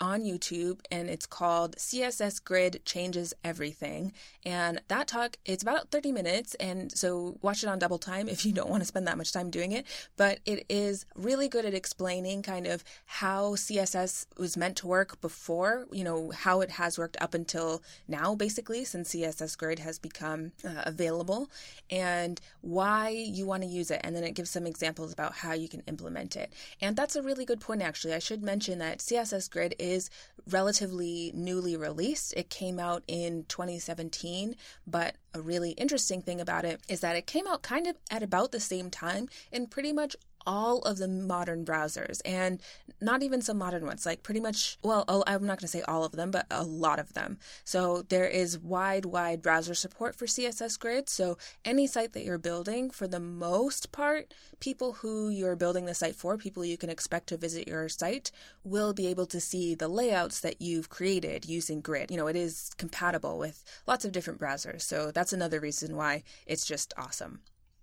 on 0.00 0.22
YouTube 0.22 0.80
and 0.90 1.08
it's 1.08 1.26
called 1.26 1.76
CSS 1.76 2.42
Grid 2.42 2.80
Changes 2.84 3.32
Everything. 3.44 4.12
And 4.44 4.80
that 4.88 5.06
talk, 5.06 5.36
it's 5.44 5.62
about 5.62 5.90
30 5.90 6.12
minutes. 6.12 6.54
And 6.56 6.90
so 6.90 7.38
watch 7.42 7.62
it 7.62 7.68
on 7.68 7.78
double 7.78 7.98
time 7.98 8.28
if 8.28 8.44
you 8.44 8.52
don't 8.52 8.68
want 8.68 8.82
to 8.82 8.86
spend 8.86 9.06
that 9.06 9.16
much 9.16 9.32
time 9.32 9.50
doing 9.50 9.72
it. 9.72 9.86
But 10.16 10.40
it 10.44 10.64
is 10.68 11.06
really 11.14 11.48
good 11.48 11.64
at 11.64 11.74
explaining 11.74 12.42
kind 12.42 12.66
of 12.66 12.82
how 13.06 13.54
CSS 13.54 14.26
was 14.38 14.56
meant 14.56 14.76
to 14.78 14.86
work 14.86 15.20
before, 15.20 15.86
you 15.92 16.04
know, 16.04 16.30
how 16.30 16.60
it 16.60 16.72
has 16.72 16.98
worked 16.98 17.16
up 17.20 17.34
until 17.34 17.82
now, 18.08 18.34
basically, 18.34 18.84
since 18.84 19.14
CSS 19.14 19.56
Grid 19.56 19.78
has 19.78 19.98
become 19.98 20.52
uh, 20.64 20.82
available 20.84 21.50
and 21.90 22.40
why 22.60 23.08
you 23.10 23.46
want 23.46 23.62
to 23.62 23.68
use 23.68 23.90
it. 23.90 24.00
And 24.02 24.16
then 24.16 24.24
it 24.24 24.34
gives 24.34 24.50
some 24.50 24.66
examples 24.66 25.12
about 25.12 25.34
how 25.34 25.52
you 25.52 25.68
can 25.68 25.82
implement 25.86 26.36
it. 26.36 26.52
And 26.80 26.96
that's 26.96 27.16
a 27.16 27.22
really 27.22 27.44
good 27.44 27.60
point, 27.60 27.82
actually. 27.82 28.14
I 28.14 28.18
should 28.18 28.42
mention 28.42 28.78
that 28.78 28.98
CSS 28.98 29.50
Grid 29.50 29.74
is 29.82 30.08
relatively 30.48 31.32
newly 31.34 31.76
released. 31.76 32.32
It 32.36 32.48
came 32.50 32.78
out 32.78 33.02
in 33.06 33.44
2017, 33.48 34.56
but 34.86 35.16
a 35.34 35.40
really 35.40 35.70
interesting 35.72 36.22
thing 36.22 36.40
about 36.40 36.64
it 36.64 36.80
is 36.88 37.00
that 37.00 37.16
it 37.16 37.26
came 37.26 37.46
out 37.46 37.62
kind 37.62 37.86
of 37.86 37.96
at 38.10 38.22
about 38.22 38.52
the 38.52 38.60
same 38.60 38.90
time 38.90 39.28
in 39.50 39.66
pretty 39.66 39.92
much 39.92 40.16
all 40.46 40.78
of 40.80 40.98
the 40.98 41.08
modern 41.08 41.64
browsers 41.64 42.20
and 42.24 42.60
not 43.00 43.22
even 43.22 43.42
some 43.42 43.58
modern 43.58 43.84
ones, 43.84 44.06
like 44.06 44.22
pretty 44.22 44.40
much, 44.40 44.78
well, 44.82 45.04
oh, 45.08 45.24
I'm 45.26 45.42
not 45.46 45.58
going 45.58 45.66
to 45.66 45.68
say 45.68 45.82
all 45.82 46.04
of 46.04 46.12
them, 46.12 46.30
but 46.30 46.46
a 46.50 46.62
lot 46.64 46.98
of 46.98 47.14
them. 47.14 47.38
So 47.64 48.02
there 48.02 48.28
is 48.28 48.58
wide, 48.58 49.04
wide 49.04 49.42
browser 49.42 49.74
support 49.74 50.14
for 50.16 50.26
CSS 50.26 50.78
Grid. 50.78 51.08
So 51.08 51.38
any 51.64 51.86
site 51.86 52.12
that 52.12 52.24
you're 52.24 52.38
building, 52.38 52.90
for 52.90 53.06
the 53.06 53.20
most 53.20 53.92
part, 53.92 54.34
people 54.60 54.94
who 54.94 55.28
you're 55.28 55.56
building 55.56 55.86
the 55.86 55.94
site 55.94 56.16
for, 56.16 56.36
people 56.36 56.64
you 56.64 56.78
can 56.78 56.90
expect 56.90 57.28
to 57.28 57.36
visit 57.36 57.68
your 57.68 57.88
site, 57.88 58.30
will 58.64 58.92
be 58.92 59.06
able 59.06 59.26
to 59.26 59.40
see 59.40 59.74
the 59.74 59.88
layouts 59.88 60.40
that 60.40 60.60
you've 60.60 60.88
created 60.88 61.44
using 61.46 61.80
Grid. 61.80 62.10
You 62.10 62.16
know, 62.16 62.28
it 62.28 62.36
is 62.36 62.70
compatible 62.76 63.38
with 63.38 63.64
lots 63.86 64.04
of 64.04 64.12
different 64.12 64.40
browsers. 64.40 64.82
So 64.82 65.10
that's 65.10 65.32
another 65.32 65.60
reason 65.60 65.96
why 65.96 66.22
it's 66.46 66.66
just 66.66 66.94
awesome. 66.96 67.40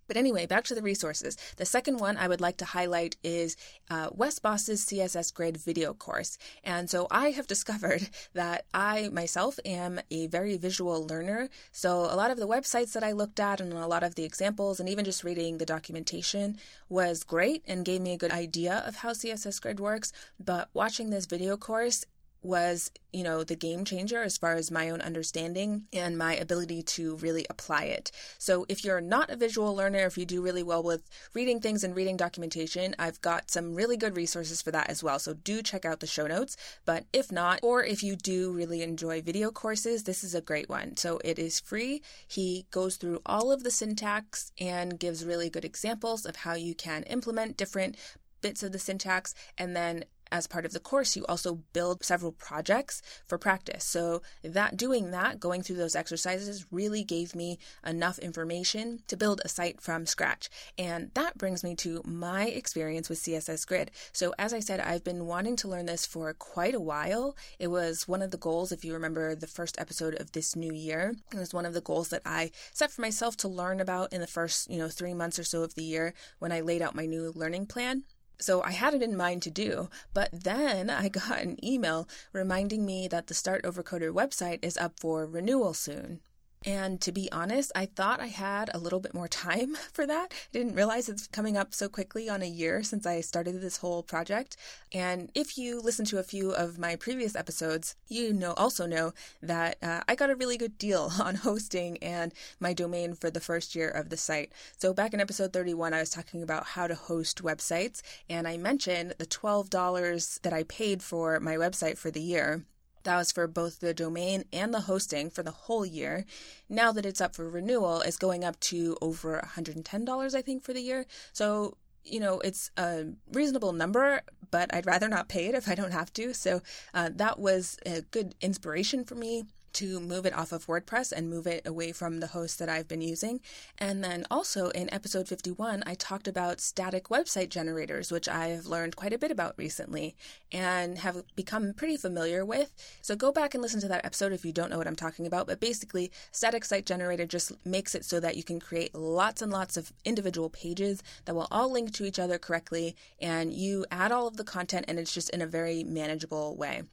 But 0.09 0.17
anyway, 0.17 0.47
back 0.47 0.63
to 0.65 0.75
the 0.75 0.81
resources. 0.81 1.37
The 1.57 1.65
second 1.65 1.99
one 1.99 2.17
I 2.17 2.27
would 2.27 2.41
like 2.41 2.57
to 2.57 2.65
highlight 2.65 3.15
is 3.23 3.55
uh, 3.91 4.09
Wes 4.11 4.39
Bos's 4.39 4.83
CSS 4.83 5.31
Grid 5.31 5.55
video 5.55 5.93
course. 5.93 6.39
And 6.63 6.89
so 6.89 7.05
I 7.11 7.29
have 7.29 7.45
discovered 7.55 8.09
that 8.33 8.65
I 8.73 9.09
myself 9.09 9.59
am 9.63 10.01
a 10.09 10.25
very 10.25 10.57
visual 10.57 11.05
learner. 11.05 11.49
So 11.71 11.99
a 11.99 12.17
lot 12.17 12.31
of 12.31 12.39
the 12.39 12.47
websites 12.47 12.93
that 12.93 13.03
I 13.03 13.11
looked 13.11 13.39
at 13.39 13.61
and 13.61 13.71
a 13.71 13.85
lot 13.85 14.01
of 14.01 14.15
the 14.15 14.23
examples 14.23 14.79
and 14.79 14.89
even 14.89 15.05
just 15.05 15.23
reading 15.23 15.59
the 15.59 15.65
documentation 15.65 16.57
was 16.89 17.23
great 17.23 17.63
and 17.67 17.85
gave 17.85 18.01
me 18.01 18.13
a 18.13 18.17
good 18.17 18.31
idea 18.31 18.83
of 18.87 18.97
how 18.97 19.11
CSS 19.11 19.61
Grid 19.61 19.79
works. 19.79 20.11
But 20.39 20.69
watching 20.73 21.11
this 21.11 21.27
video 21.27 21.55
course, 21.55 22.03
was, 22.41 22.91
you 23.11 23.23
know, 23.23 23.43
the 23.43 23.55
game 23.55 23.83
changer 23.83 24.21
as 24.21 24.37
far 24.37 24.55
as 24.55 24.71
my 24.71 24.89
own 24.89 25.01
understanding 25.01 25.83
and 25.91 26.17
my 26.17 26.35
ability 26.35 26.81
to 26.81 27.15
really 27.17 27.45
apply 27.49 27.83
it. 27.83 28.11
So, 28.37 28.65
if 28.69 28.85
you're 28.85 29.01
not 29.01 29.29
a 29.29 29.35
visual 29.35 29.75
learner, 29.75 30.05
if 30.05 30.17
you 30.17 30.25
do 30.25 30.41
really 30.41 30.63
well 30.63 30.81
with 30.81 31.09
reading 31.33 31.59
things 31.59 31.83
and 31.83 31.95
reading 31.95 32.17
documentation, 32.17 32.95
I've 32.97 33.19
got 33.21 33.51
some 33.51 33.75
really 33.75 33.97
good 33.97 34.15
resources 34.15 34.61
for 34.61 34.71
that 34.71 34.89
as 34.89 35.03
well. 35.03 35.19
So, 35.19 35.33
do 35.33 35.61
check 35.61 35.85
out 35.85 35.99
the 35.99 36.07
show 36.07 36.27
notes. 36.27 36.55
But 36.85 37.05
if 37.11 37.31
not, 37.31 37.59
or 37.61 37.83
if 37.83 38.03
you 38.03 38.15
do 38.15 38.51
really 38.51 38.81
enjoy 38.81 39.21
video 39.21 39.51
courses, 39.51 40.03
this 40.03 40.23
is 40.23 40.33
a 40.33 40.41
great 40.41 40.69
one. 40.69 40.97
So, 40.97 41.19
it 41.23 41.39
is 41.39 41.59
free. 41.59 42.01
He 42.27 42.67
goes 42.71 42.95
through 42.95 43.21
all 43.25 43.51
of 43.51 43.63
the 43.63 43.71
syntax 43.71 44.51
and 44.59 44.99
gives 44.99 45.25
really 45.25 45.49
good 45.49 45.65
examples 45.65 46.25
of 46.25 46.37
how 46.37 46.53
you 46.53 46.73
can 46.75 47.03
implement 47.03 47.57
different 47.57 47.95
bits 48.41 48.63
of 48.63 48.71
the 48.71 48.79
syntax 48.79 49.33
and 49.57 49.75
then 49.75 50.05
as 50.31 50.47
part 50.47 50.65
of 50.65 50.73
the 50.73 50.79
course, 50.79 51.15
you 51.15 51.25
also 51.27 51.59
build 51.73 52.03
several 52.03 52.31
projects 52.31 53.01
for 53.27 53.37
practice. 53.37 53.83
So 53.83 54.21
that 54.43 54.77
doing 54.77 55.11
that, 55.11 55.39
going 55.39 55.63
through 55.63 55.77
those 55.77 55.95
exercises 55.95 56.65
really 56.71 57.03
gave 57.03 57.35
me 57.35 57.59
enough 57.85 58.19
information 58.19 58.99
to 59.07 59.17
build 59.17 59.41
a 59.43 59.49
site 59.49 59.81
from 59.81 60.05
scratch. 60.05 60.49
And 60.77 61.11
that 61.13 61.37
brings 61.37 61.63
me 61.63 61.75
to 61.77 62.01
my 62.05 62.45
experience 62.45 63.09
with 63.09 63.19
CSS 63.19 63.65
Grid. 63.65 63.91
So 64.11 64.33
as 64.37 64.53
I 64.53 64.59
said, 64.59 64.79
I've 64.79 65.03
been 65.03 65.25
wanting 65.25 65.55
to 65.57 65.67
learn 65.67 65.85
this 65.85 66.05
for 66.05 66.33
quite 66.33 66.75
a 66.75 66.79
while. 66.79 67.35
It 67.57 67.67
was 67.67 68.07
one 68.07 68.21
of 68.21 68.31
the 68.31 68.37
goals, 68.37 68.71
if 68.71 68.85
you 68.85 68.93
remember 68.93 69.35
the 69.35 69.47
first 69.47 69.79
episode 69.79 70.19
of 70.19 70.31
this 70.31 70.55
new 70.55 70.73
year, 70.73 71.15
it 71.33 71.37
was 71.37 71.53
one 71.53 71.65
of 71.65 71.73
the 71.73 71.81
goals 71.81 72.09
that 72.09 72.21
I 72.25 72.51
set 72.73 72.91
for 72.91 73.01
myself 73.01 73.35
to 73.37 73.47
learn 73.47 73.79
about 73.79 74.13
in 74.13 74.21
the 74.21 74.27
first, 74.27 74.69
you 74.69 74.77
know, 74.77 74.89
three 74.89 75.13
months 75.13 75.39
or 75.39 75.43
so 75.43 75.63
of 75.63 75.75
the 75.75 75.83
year 75.83 76.13
when 76.39 76.51
I 76.51 76.61
laid 76.61 76.81
out 76.81 76.95
my 76.95 77.05
new 77.05 77.31
learning 77.35 77.65
plan. 77.65 78.03
So 78.39 78.63
I 78.63 78.71
had 78.71 78.93
it 78.93 79.01
in 79.01 79.17
mind 79.17 79.41
to 79.43 79.51
do, 79.51 79.89
but 80.13 80.29
then 80.31 80.89
I 80.89 81.09
got 81.09 81.41
an 81.41 81.63
email 81.63 82.07
reminding 82.31 82.85
me 82.85 83.07
that 83.09 83.27
the 83.27 83.33
Start 83.33 83.65
Over 83.65 83.83
Coder 83.83 84.13
website 84.13 84.59
is 84.63 84.77
up 84.77 84.99
for 84.99 85.25
renewal 85.25 85.73
soon. 85.73 86.21
And 86.65 86.99
to 87.01 87.11
be 87.11 87.31
honest, 87.31 87.71
I 87.73 87.85
thought 87.85 88.19
I 88.19 88.27
had 88.27 88.69
a 88.73 88.79
little 88.79 88.99
bit 88.99 89.13
more 89.13 89.27
time 89.47 89.75
for 89.93 90.05
that. 90.05 90.31
I 90.31 90.57
didn't 90.57 90.75
realize 90.75 91.07
it's 91.07 91.27
coming 91.27 91.55
up 91.55 91.73
so 91.73 91.87
quickly 91.87 92.29
on 92.29 92.41
a 92.41 92.47
year 92.47 92.83
since 92.83 93.05
I 93.05 93.21
started 93.21 93.61
this 93.61 93.77
whole 93.77 94.03
project. 94.03 94.57
And 94.93 95.31
if 95.33 95.57
you 95.57 95.79
listen 95.79 96.05
to 96.05 96.19
a 96.19 96.23
few 96.23 96.51
of 96.51 96.77
my 96.77 96.95
previous 96.95 97.35
episodes, 97.35 97.95
you 98.07 98.33
know 98.33 98.53
also 98.53 98.85
know 98.85 99.13
that 99.41 99.77
uh, 99.81 100.01
I 100.07 100.15
got 100.15 100.29
a 100.29 100.35
really 100.35 100.57
good 100.57 100.77
deal 100.77 101.11
on 101.19 101.35
hosting 101.35 101.97
and 101.99 102.33
my 102.59 102.73
domain 102.73 103.13
for 103.13 103.29
the 103.29 103.39
first 103.39 103.75
year 103.75 103.89
of 103.89 104.09
the 104.09 104.17
site. 104.17 104.51
So 104.77 104.93
back 104.93 105.13
in 105.13 105.21
episode 105.21 105.53
31, 105.53 105.93
I 105.93 105.99
was 105.99 106.09
talking 106.09 106.43
about 106.43 106.67
how 106.67 106.87
to 106.87 106.95
host 106.95 107.43
websites, 107.43 108.01
and 108.29 108.47
I 108.47 108.57
mentioned 108.57 109.15
the 109.17 109.25
$12 109.25 110.41
that 110.41 110.53
I 110.53 110.63
paid 110.63 111.01
for 111.01 111.39
my 111.39 111.55
website 111.55 111.97
for 111.97 112.11
the 112.11 112.21
year. 112.21 112.63
That 113.03 113.17
was 113.17 113.31
for 113.31 113.47
both 113.47 113.79
the 113.79 113.93
domain 113.93 114.45
and 114.51 114.73
the 114.73 114.81
hosting 114.81 115.29
for 115.29 115.43
the 115.43 115.51
whole 115.51 115.85
year. 115.85 116.25
Now 116.67 116.91
that 116.91 117.05
it's 117.05 117.21
up 117.21 117.35
for 117.35 117.49
renewal, 117.49 118.01
it's 118.01 118.17
going 118.17 118.43
up 118.43 118.59
to 118.61 118.97
over 119.01 119.41
$110, 119.55 120.35
I 120.35 120.41
think, 120.41 120.63
for 120.63 120.73
the 120.73 120.81
year. 120.81 121.05
So, 121.33 121.77
you 122.03 122.19
know, 122.19 122.39
it's 122.39 122.71
a 122.77 123.05
reasonable 123.31 123.73
number, 123.73 124.21
but 124.51 124.73
I'd 124.73 124.85
rather 124.85 125.07
not 125.07 125.29
pay 125.29 125.47
it 125.47 125.55
if 125.55 125.69
I 125.69 125.75
don't 125.75 125.91
have 125.91 126.11
to. 126.13 126.33
So 126.33 126.61
uh, 126.93 127.09
that 127.15 127.39
was 127.39 127.77
a 127.85 128.01
good 128.01 128.35
inspiration 128.41 129.03
for 129.03 129.15
me 129.15 129.45
to 129.73 129.99
move 129.99 130.25
it 130.25 130.33
off 130.33 130.51
of 130.51 130.67
WordPress 130.67 131.11
and 131.11 131.29
move 131.29 131.47
it 131.47 131.65
away 131.65 131.91
from 131.91 132.19
the 132.19 132.27
host 132.27 132.59
that 132.59 132.69
I've 132.69 132.87
been 132.87 133.01
using. 133.01 133.39
And 133.77 134.03
then 134.03 134.25
also 134.29 134.69
in 134.69 134.93
episode 134.93 135.27
51, 135.27 135.83
I 135.85 135.95
talked 135.95 136.27
about 136.27 136.61
static 136.61 137.05
website 137.05 137.49
generators, 137.49 138.11
which 138.11 138.27
I've 138.27 138.65
learned 138.65 138.95
quite 138.95 139.13
a 139.13 139.17
bit 139.17 139.31
about 139.31 139.55
recently 139.57 140.15
and 140.51 140.97
have 140.99 141.23
become 141.35 141.73
pretty 141.73 141.97
familiar 141.97 142.45
with. 142.45 142.73
So 143.01 143.15
go 143.15 143.31
back 143.31 143.53
and 143.53 143.61
listen 143.61 143.81
to 143.81 143.87
that 143.87 144.05
episode 144.05 144.33
if 144.33 144.45
you 144.45 144.51
don't 144.51 144.69
know 144.69 144.77
what 144.77 144.87
I'm 144.87 144.95
talking 144.95 145.25
about. 145.25 145.47
But 145.47 145.59
basically, 145.59 146.11
static 146.31 146.65
site 146.65 146.85
generator 146.85 147.25
just 147.25 147.53
makes 147.65 147.95
it 147.95 148.05
so 148.05 148.19
that 148.19 148.37
you 148.37 148.43
can 148.43 148.59
create 148.59 148.95
lots 148.95 149.41
and 149.41 149.51
lots 149.51 149.77
of 149.77 149.93
individual 150.05 150.49
pages 150.49 151.01
that 151.25 151.35
will 151.35 151.47
all 151.51 151.71
link 151.71 151.93
to 151.93 152.05
each 152.05 152.19
other 152.19 152.37
correctly. 152.37 152.95
And 153.21 153.53
you 153.53 153.85
add 153.91 154.11
all 154.11 154.27
of 154.27 154.37
the 154.37 154.43
content, 154.43 154.85
and 154.87 154.99
it's 154.99 155.13
just 155.13 155.29
in 155.29 155.41
a 155.41 155.47
very 155.47 155.83
manageable 155.83 156.55
way. 156.55 156.83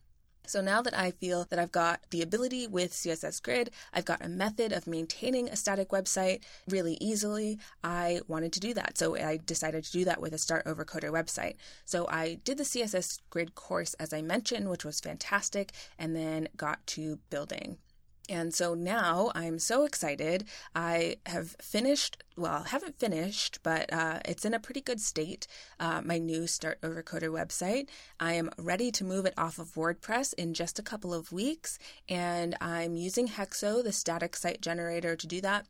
So 0.49 0.61
now 0.61 0.83
that 0.83 0.97
I 0.97 1.11
feel 1.11 1.45
that 1.51 1.59
I've 1.59 1.73
got 1.73 2.01
the 2.11 2.23
ability 2.23 2.67
with 2.67 2.93
CSS 2.93 3.43
Grid, 3.43 3.71
I've 3.93 4.05
got 4.05 4.25
a 4.25 4.29
method 4.29 4.73
of 4.73 4.87
maintaining 4.87 5.49
a 5.49 5.57
static 5.57 5.91
website 5.91 6.43
really 6.69 6.97
easily, 7.01 7.59
I 7.83 8.21
wanted 8.29 8.53
to 8.55 8.61
do 8.61 8.75
that. 8.75 8.97
So 8.99 9.17
I 9.17 9.39
decided 9.45 9.85
to 9.85 9.93
do 9.93 10.05
that 10.05 10.21
with 10.21 10.33
a 10.33 10.39
Start 10.39 10.67
Over 10.67 10.85
Coder 10.85 11.11
website. 11.11 11.57
So 11.85 12.07
I 12.09 12.39
did 12.45 12.59
the 12.59 12.65
CSS 12.65 13.21
Grid 13.31 13.55
course 13.55 13.95
as 13.95 14.13
I 14.13 14.23
mentioned, 14.23 14.69
which 14.69 14.85
was 14.85 15.01
fantastic, 15.01 15.73
and 15.99 16.15
then 16.15 16.49
got 16.57 16.87
to 16.89 17.19
building. 17.31 17.79
And 18.29 18.53
so 18.53 18.75
now 18.75 19.31
I'm 19.35 19.59
so 19.59 19.85
excited. 19.85 20.45
I 20.75 21.17
have 21.27 21.57
finished, 21.61 22.23
well, 22.37 22.65
I 22.65 22.69
haven't 22.69 22.99
finished, 22.99 23.61
but 23.63 23.93
uh, 23.93 24.21
it's 24.25 24.45
in 24.45 24.55
a 24.55 24.59
pretty 24.59 24.81
good 24.81 25.01
state. 25.01 25.47
Uh, 25.79 26.03
my 26.05 26.19
new 26.19 26.47
Start 26.47 26.79
Over 26.83 27.03
Coder 27.03 27.31
website. 27.31 27.89
I 28.19 28.33
am 28.33 28.51
ready 28.59 28.91
to 28.93 29.05
move 29.05 29.27
it 29.27 29.35
off 29.37 29.59
of 29.59 29.75
WordPress 29.75 30.35
in 30.35 30.55
just 30.55 30.79
a 30.79 30.83
couple 30.83 31.15
of 31.15 31.31
weeks. 31.31 31.79
And 32.09 32.57
I'm 32.61 32.97
using 32.97 33.29
Hexo, 33.29 33.83
the 33.83 33.93
static 33.93 34.35
site 34.35 34.61
generator, 34.61 35.15
to 35.15 35.27
do 35.27 35.41
that 35.43 35.67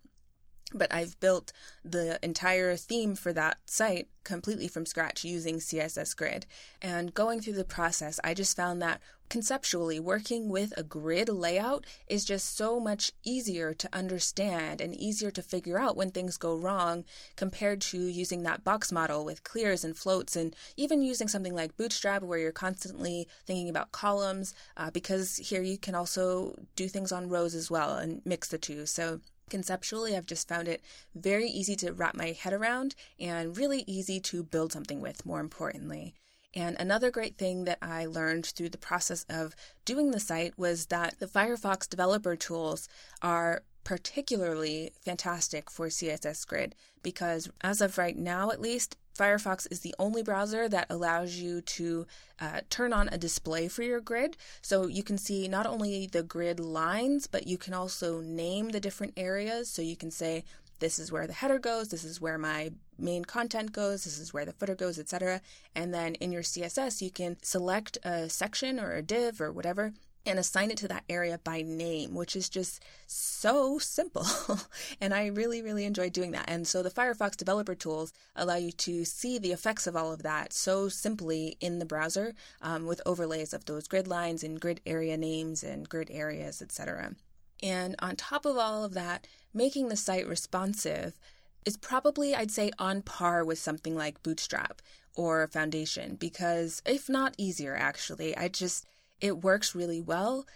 but 0.75 0.93
I've 0.93 1.19
built 1.21 1.53
the 1.85 2.19
entire 2.25 2.77
theme 2.77 3.15
for 3.15 3.33
that 3.33 3.59
site 3.67 4.09
completely 4.25 4.67
from 4.67 4.85
scratch 4.85 5.25
using 5.25 5.57
CSS 5.57 6.17
Grid. 6.17 6.47
And 6.83 7.15
going 7.15 7.41
through 7.41 7.55
the 7.55 7.65
process, 7.65 8.19
I 8.25 8.35
just 8.35 8.57
found 8.57 8.83
that 8.83 9.01
conceptually 9.29 9.99
working 10.01 10.49
with 10.49 10.73
a 10.77 10.83
grid 10.83 11.29
layout 11.29 11.85
is 12.09 12.25
just 12.25 12.57
so 12.57 12.81
much 12.81 13.13
easier 13.25 13.75
to 13.75 13.89
understand 13.93 14.81
and 14.81 14.95
easier 14.95 15.31
to 15.31 15.43
figure 15.43 15.79
out 15.79 15.97
when 15.97 16.11
things 16.11 16.37
go 16.37 16.57
wrong 16.57 17.05
compared 17.37 17.81
to 17.81 17.99
using 17.99 18.43
that 18.43 18.65
box 18.65 18.93
model 18.93 19.25
with 19.25 19.45
clears 19.45 19.85
and 19.85 19.97
floats 19.97 20.37
and 20.37 20.55
even 20.77 21.03
using 21.03 21.29
something 21.29 21.55
like 21.55 21.77
Bootstrap 21.77 22.23
where 22.23 22.39
you're 22.39 22.53
constantly 22.53 23.29
thinking 23.47 23.69
about 23.69 23.93
columns 23.93 24.55
uh, 24.77 24.91
because 24.91 25.37
here 25.37 25.63
you 25.63 25.79
can 25.79 25.95
also 25.95 26.55
do 26.75 26.89
things 26.89 27.13
on 27.13 27.29
rows 27.29 27.55
as 27.55 27.71
well 27.71 27.97
and 27.97 28.23
mix 28.25 28.49
the 28.49 28.59
two. 28.59 28.87
So 28.87 29.21
Conceptually, 29.49 30.17
I've 30.17 30.27
just 30.27 30.49
found 30.49 30.67
it 30.67 30.83
very 31.15 31.47
easy 31.49 31.77
to 31.77 31.93
wrap 31.93 32.17
my 32.17 32.33
head 32.33 32.53
around 32.53 32.97
and 33.21 33.57
really 33.57 33.85
easy 33.87 34.19
to 34.19 34.43
build 34.43 34.73
something 34.73 35.01
with, 35.01 35.25
more 35.25 35.39
importantly. 35.39 36.15
And 36.57 36.75
another 36.81 37.11
great 37.11 37.37
thing 37.37 37.65
that 37.65 37.79
I 37.83 38.07
learned 38.07 38.47
through 38.47 38.71
the 38.71 38.79
process 38.79 39.27
of 39.29 39.55
doing 39.85 40.11
the 40.11 40.19
site 40.19 40.59
was 40.59 40.87
that 40.87 41.21
the 41.21 41.27
Firefox 41.27 41.87
developer 41.87 42.35
tools 42.35 42.89
are 43.21 43.63
particularly 43.85 44.91
fantastic 45.05 45.71
for 45.71 45.89
CSS 45.89 46.47
Grid 46.47 46.75
because, 47.03 47.51
as 47.61 47.83
of 47.83 47.99
right 47.99 48.17
now 48.17 48.51
at 48.51 48.61
least, 48.61 48.97
Firefox 49.17 49.67
is 49.71 49.81
the 49.81 49.95
only 49.99 50.23
browser 50.23 50.69
that 50.69 50.87
allows 50.91 51.37
you 51.37 51.61
to 51.61 52.07
uh, 52.41 52.61
turn 52.69 52.93
on 52.93 53.09
a 53.11 53.19
display 53.19 53.69
for 53.69 53.83
your 53.83 54.01
grid. 54.01 54.37
So 54.61 54.87
you 54.87 55.03
can 55.03 55.19
see 55.19 55.49
not 55.49 55.67
only 55.67 56.07
the 56.07 56.23
grid 56.23 56.59
lines, 56.61 57.27
but 57.27 57.47
you 57.47 57.57
can 57.59 57.75
also 57.75 58.21
name 58.21 58.71
the 58.71 58.81
different 58.81 59.15
areas. 59.17 59.71
So 59.71 59.83
you 59.83 59.97
can 59.97 60.11
say, 60.11 60.45
this 60.79 60.99
is 60.99 61.11
where 61.11 61.27
the 61.27 61.33
header 61.33 61.59
goes, 61.59 61.89
this 61.89 62.05
is 62.05 62.21
where 62.21 62.39
my 62.39 62.71
main 62.99 63.25
content 63.25 63.73
goes, 63.73 64.05
this 64.05 64.19
is 64.19 64.33
where 64.33 64.45
the 64.45 64.53
footer 64.53 64.75
goes, 64.75 64.99
etc. 64.99 65.41
And 65.75 65.93
then 65.93 66.15
in 66.17 66.33
your 66.33 66.43
CSS, 66.43 67.03
you 67.03 67.11
can 67.11 67.37
select 67.43 67.99
a 68.05 68.29
section 68.29 68.79
or 68.79 68.95
a 68.95 69.03
div 69.03 69.41
or 69.41 69.53
whatever 69.53 69.93
and 70.27 70.39
assign 70.39 70.71
it 70.71 70.77
to 70.79 70.89
that 70.89 71.05
area 71.09 71.39
by 71.45 71.63
name, 71.63 72.15
which 72.15 72.35
is 72.35 72.49
just 72.49 72.83
so 73.07 73.79
simple. 73.79 74.27
and 75.01 75.15
I 75.15 75.27
really, 75.27 75.63
really 75.63 75.85
enjoy 75.85 76.11
doing 76.11 76.33
that. 76.33 76.47
And 76.49 76.67
so 76.67 76.83
the 76.83 76.91
Firefox 76.91 77.37
developer 77.37 77.75
tools 77.75 78.13
allow 78.35 78.57
you 78.57 78.73
to 78.73 79.05
see 79.05 79.39
the 79.39 79.53
effects 79.53 79.87
of 79.87 79.97
all 79.97 80.13
of 80.13 80.25
that 80.25 80.53
so 80.53 80.89
simply 80.89 81.57
in 81.61 81.79
the 81.79 81.87
browser 81.87 82.35
um, 82.61 82.87
with 82.87 83.01
overlays 83.07 83.55
of 83.55 83.65
those 83.65 83.87
grid 83.87 84.09
lines 84.09 84.43
and 84.43 84.61
grid 84.61 84.81
area 84.85 85.17
names 85.17 85.63
and 85.63 85.89
grid 85.89 86.11
areas, 86.11 86.61
etc. 86.61 87.15
And 87.63 87.95
on 87.99 88.17
top 88.17 88.45
of 88.45 88.57
all 88.57 88.85
of 88.85 88.95
that, 88.95 89.27
making 89.55 89.89
the 89.89 89.97
site 89.97 90.27
responsive 90.27 91.19
is 91.65 91.77
probably, 91.77 92.35
I'd 92.35 92.51
say, 92.51 92.71
on 92.79 93.03
par 93.03 93.45
with 93.45 93.59
something 93.59 93.97
like 93.97 94.23
Bootstrap 94.23 94.83
or 95.15 95.47
Foundation, 95.49 96.17
because 96.17 96.83
if 96.85 97.09
not 97.09 97.35
easier, 97.39 97.75
actually, 97.75 98.37
I 98.37 98.49
just 98.49 98.87
it 99.21 99.43
works 99.43 99.75
really 99.75 100.01
well 100.01 100.47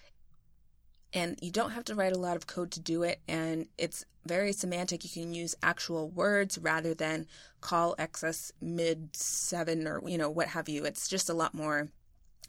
and 1.13 1.39
you 1.43 1.51
don't 1.51 1.73
have 1.73 1.85
to 1.85 1.95
write 1.95 2.13
a 2.13 2.19
lot 2.19 2.37
of 2.37 2.47
code 2.47 2.71
to 2.73 2.81
do 2.81 3.03
it 3.03 3.21
and 3.27 3.67
it's 3.79 4.05
very 4.27 4.53
semantic. 4.53 5.03
You 5.03 5.11
can 5.11 5.35
use 5.35 5.55
actual 5.63 6.11
words 6.11 6.59
rather 6.59 6.95
than 6.95 7.27
call 7.61 7.97
xs 7.97 8.53
mid 8.61 9.17
7 9.17 9.87
or 9.87 10.03
you 10.07 10.19
know 10.19 10.31
what 10.31 10.49
have 10.49 10.69
you. 10.69 10.85
It's 10.85 11.09
just 11.09 11.31
a 11.31 11.35
lot 11.35 11.55
more 11.55 11.89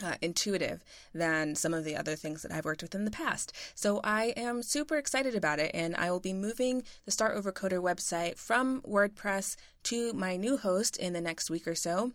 uh, 0.03 0.15
intuitive 0.21 0.83
than 1.13 1.55
some 1.55 1.74
of 1.74 1.83
the 1.83 1.95
other 1.95 2.15
things 2.15 2.41
that 2.41 2.51
I've 2.51 2.65
worked 2.65 2.81
with 2.81 2.95
in 2.95 3.05
the 3.05 3.12
past. 3.12 3.53
So 3.75 4.00
I 4.03 4.33
am 4.38 4.63
super 4.63 4.98
excited 4.98 5.36
about 5.36 5.60
it, 5.60 5.71
and 5.74 5.95
I 5.95 6.12
will 6.12 6.19
be 6.19 6.33
moving 6.33 6.83
the 7.05 7.12
Start 7.12 7.38
Over 7.38 7.51
Coder 7.51 7.81
website 7.81 8.38
from 8.38 8.81
WordPress 8.81 9.55
to 9.83 10.13
my 10.13 10.36
new 10.36 10.57
host 10.57 10.98
in 10.98 11.13
the 11.13 11.21
next 11.21 11.50
week 11.50 11.67
or 11.67 11.75
so. 11.75 12.12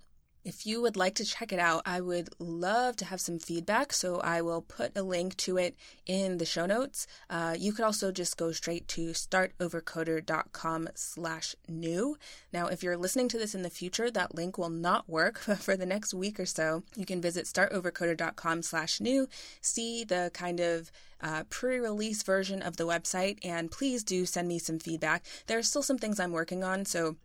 If 0.47 0.65
you 0.65 0.81
would 0.81 0.97
like 0.97 1.17
to 1.17 1.25
check 1.25 1.53
it 1.53 1.59
out, 1.59 1.83
I 1.85 2.01
would 2.01 2.29
love 2.39 2.95
to 2.99 3.05
have 3.05 3.21
some 3.21 3.41
feedback, 3.41 3.93
so 3.93 4.21
I 4.21 4.43
will 4.43 4.63
put 4.63 4.97
a 4.97 5.03
link 5.03 5.37
to 5.39 5.57
it 5.57 5.75
in 6.07 6.39
the 6.39 6.47
show 6.47 6.67
notes. 6.67 7.09
Uh, 7.29 7.57
you 7.59 7.73
could 7.73 7.85
also 7.85 8.13
just 8.13 8.37
go 8.37 8.53
straight 8.53 8.87
to 8.87 9.09
startovercoder.com 9.09 10.91
slash 10.95 11.57
new. 11.67 12.17
Now, 12.53 12.69
if 12.69 12.85
you're 12.85 12.97
listening 12.97 13.29
to 13.31 13.39
this 13.39 13.57
in 13.57 13.63
the 13.63 13.71
future, 13.71 14.09
that 14.09 14.37
link 14.37 14.57
will 14.57 14.71
not 14.71 15.09
work 15.09 15.39
for 15.59 15.77
the 15.77 15.85
next 15.85 16.15
week 16.15 16.39
or 16.39 16.47
so. 16.47 16.85
You 16.95 17.07
can 17.07 17.21
visit 17.21 17.47
startovercoder.com 17.47 18.63
slash 18.63 19.01
new, 19.01 19.29
see 19.61 20.05
the 20.05 20.31
kind 20.33 20.61
of 20.61 20.93
uh, 21.21 21.43
pre 21.51 21.81
release 21.81 22.23
version 22.23 22.63
of 22.63 22.77
the 22.77 22.87
website, 22.87 23.39
and 23.45 23.69
please 23.69 24.05
do 24.05 24.25
send 24.25 24.47
me 24.47 24.61
some 24.61 24.79
feedback. 24.79 25.25
There 25.49 25.59
are 25.59 25.65
still 25.65 25.83
some 25.83 25.99
things 25.99 26.21
I'm 26.21 26.31
working 26.31 26.63
on, 26.63 26.85
so 26.85 27.17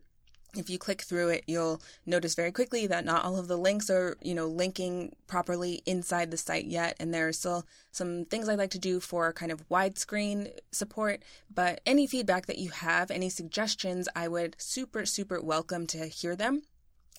if 0.56 0.70
you 0.70 0.78
click 0.78 1.02
through 1.02 1.30
it, 1.30 1.44
you'll 1.48 1.82
notice 2.06 2.36
very 2.36 2.52
quickly 2.52 2.88
that 2.88 3.06
not 3.06 3.24
all 3.24 3.38
of 3.38 3.48
the 3.48 3.58
links 3.58 3.90
are, 3.90 4.18
you 4.22 4.34
know, 4.34 4.48
linking 4.48 5.16
properly 5.28 5.82
inside 5.86 6.30
the 6.30 6.38
site 6.38 6.66
yet. 6.66 6.96
And 7.00 7.14
there 7.14 7.28
are 7.28 7.34
still 7.34 7.66
some 7.92 8.26
things 8.26 8.50
I'd 8.50 8.58
like 8.58 8.72
to 8.72 8.80
do 8.80 9.00
for 9.00 9.32
kind 9.32 9.52
of 9.52 9.68
widescreen 9.70 10.52
support. 10.72 11.24
But 11.54 11.82
any 11.86 12.06
feedback 12.06 12.48
that 12.48 12.58
you 12.58 12.72
have, 12.72 13.12
any 13.12 13.30
suggestions, 13.30 14.10
I 14.16 14.28
would 14.28 14.56
super, 14.60 15.06
super 15.06 15.42
welcome 15.42 15.88
to 15.88 16.08
hear 16.08 16.36
them. 16.36 16.64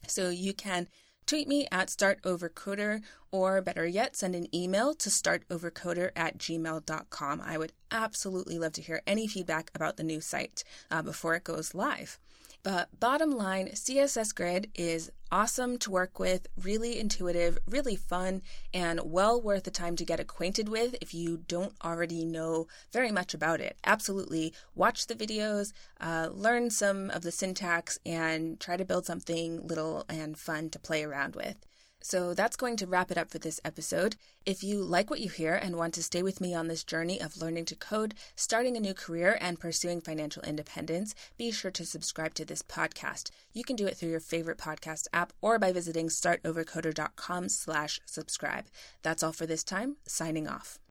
So 0.07 0.29
you 0.29 0.53
can 0.53 0.89
tweet 1.25 1.49
me 1.49 1.67
at 1.73 1.89
startovercoder 1.89 3.03
or 3.31 3.63
better 3.63 3.87
yet, 3.87 4.15
send 4.15 4.35
an 4.35 4.55
email 4.55 4.93
to 4.95 5.09
startovercoder 5.09 6.11
at 6.15 6.37
gmail.com. 6.37 7.41
I 7.41 7.57
would 7.57 7.73
absolutely 7.91 8.59
love 8.59 8.73
to 8.73 8.83
hear 8.83 9.01
any 9.07 9.27
feedback 9.27 9.71
about 9.75 9.97
the 9.97 10.03
new 10.03 10.21
site 10.21 10.65
uh, 10.91 11.01
before 11.01 11.35
it 11.35 11.45
goes 11.45 11.75
live. 11.75 12.19
But 12.65 13.01
bottom 13.01 13.33
line, 13.33 13.71
CSS 13.71 14.33
Grid 14.33 14.71
is 14.77 15.11
awesome 15.33 15.79
to 15.79 15.91
work 15.91 16.21
with, 16.21 16.47
really 16.63 17.01
intuitive, 17.01 17.59
really 17.67 17.97
fun, 17.97 18.43
and 18.73 19.01
well 19.03 19.41
worth 19.41 19.65
the 19.65 19.73
time 19.73 19.97
to 19.97 20.05
get 20.05 20.21
acquainted 20.21 20.69
with 20.69 20.95
if 21.01 21.13
you 21.13 21.39
don't 21.49 21.75
already 21.83 22.25
know 22.25 22.69
very 22.93 23.11
much 23.11 23.35
about 23.35 23.61
it. 23.61 23.77
Absolutely 23.85 24.55
watch 24.77 25.09
the 25.09 25.17
videos, 25.17 25.73
uh, 26.01 26.29
learn 26.31 26.71
some 26.71 27.11
of 27.11 27.23
the 27.23 27.33
syntax, 27.33 27.99
and 28.07 28.61
try 28.61 28.77
to 28.77 28.85
build 28.85 29.07
something 29.07 29.67
little 29.67 30.05
and 30.09 30.39
fun 30.39 30.71
to 30.71 30.79
play 30.79 31.03
around 31.03 31.35
with. 31.35 31.57
So 32.03 32.35
that's 32.35 32.57
going 32.57 32.77
to 32.79 32.87
wrap 32.87 33.11
it 33.11 33.19
up 33.19 33.31
for 33.31 33.39
this 33.39 33.61
episode. 33.65 34.17
If 34.45 34.63
you 34.63 34.83
like 34.83 35.09
what 35.09 35.21
you 35.21 35.31
hear 35.31 35.55
and 35.55 35.77
want 35.77 35.95
to 35.95 36.03
stay 36.03 36.23
with 36.23 36.41
me 36.41 36.55
on 36.55 36.69
this 36.69 36.85
journey 36.85 37.21
of 37.21 37.41
learning 37.41 37.67
to 37.67 37.77
code, 37.77 38.15
starting 38.35 38.77
a 38.77 38.81
new 38.81 38.93
career, 38.93 39.39
and 39.41 39.61
pursuing 39.61 40.01
financial 40.01 40.43
independence, 40.43 41.15
be 41.39 41.51
sure 41.53 41.71
to 41.71 41.87
subscribe 41.87 42.35
to 42.35 42.45
this 42.45 42.63
podcast. 42.63 43.31
You 43.53 43.65
can 43.65 43.77
do 43.77 43.87
it 43.87 43.97
through 43.97 44.11
your 44.11 44.21
favorite 44.21 44.59
podcast 44.59 45.07
app 45.13 45.33
or 45.41 45.59
by 45.59 45.73
visiting 45.73 46.09
startovercoder.com 46.09 47.49
slash 47.49 48.01
subscribe. 48.05 48.67
That's 49.03 49.23
all 49.23 49.33
for 49.33 49.47
this 49.47 49.65
time. 49.65 49.97
Signing 50.07 50.49
off. 50.49 50.82